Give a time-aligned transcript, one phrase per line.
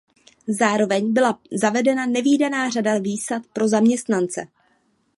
[0.47, 4.47] Zároveň byla zavedena nevídaná řada výsad pro zaměstnance.